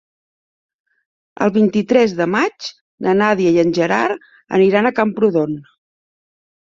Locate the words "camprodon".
5.01-5.55